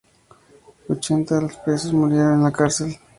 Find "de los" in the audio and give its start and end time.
1.35-1.57